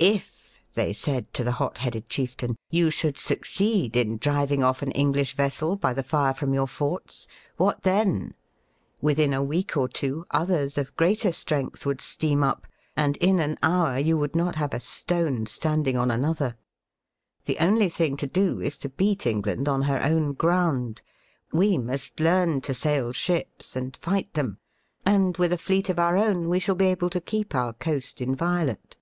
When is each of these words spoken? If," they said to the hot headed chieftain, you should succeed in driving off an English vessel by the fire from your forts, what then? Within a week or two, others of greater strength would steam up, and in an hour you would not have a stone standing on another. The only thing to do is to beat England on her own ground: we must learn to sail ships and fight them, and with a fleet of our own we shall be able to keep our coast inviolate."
If," 0.00 0.60
they 0.74 0.92
said 0.92 1.32
to 1.32 1.44
the 1.44 1.52
hot 1.52 1.78
headed 1.78 2.08
chieftain, 2.08 2.56
you 2.68 2.90
should 2.90 3.16
succeed 3.16 3.96
in 3.96 4.18
driving 4.18 4.62
off 4.62 4.82
an 4.82 4.90
English 4.90 5.34
vessel 5.34 5.76
by 5.76 5.92
the 5.94 6.02
fire 6.02 6.34
from 6.34 6.52
your 6.52 6.66
forts, 6.66 7.28
what 7.56 7.82
then? 7.84 8.34
Within 9.00 9.32
a 9.32 9.42
week 9.42 9.76
or 9.76 9.88
two, 9.88 10.26
others 10.32 10.76
of 10.76 10.94
greater 10.96 11.30
strength 11.30 11.86
would 11.86 12.00
steam 12.00 12.42
up, 12.42 12.66
and 12.96 13.16
in 13.18 13.38
an 13.38 13.56
hour 13.62 13.96
you 13.96 14.18
would 14.18 14.34
not 14.34 14.56
have 14.56 14.74
a 14.74 14.80
stone 14.80 15.46
standing 15.46 15.96
on 15.96 16.10
another. 16.10 16.56
The 17.44 17.58
only 17.60 17.88
thing 17.88 18.16
to 18.16 18.26
do 18.26 18.60
is 18.60 18.76
to 18.78 18.88
beat 18.90 19.26
England 19.26 19.68
on 19.68 19.82
her 19.82 20.02
own 20.02 20.32
ground: 20.32 21.00
we 21.52 21.78
must 21.78 22.18
learn 22.20 22.60
to 22.62 22.74
sail 22.74 23.12
ships 23.12 23.74
and 23.76 23.96
fight 23.96 24.34
them, 24.34 24.58
and 25.06 25.36
with 25.38 25.52
a 25.52 25.56
fleet 25.56 25.88
of 25.88 26.00
our 26.00 26.16
own 26.18 26.48
we 26.48 26.58
shall 26.58 26.74
be 26.74 26.86
able 26.86 27.10
to 27.10 27.20
keep 27.20 27.54
our 27.54 27.72
coast 27.72 28.20
inviolate." 28.20 28.96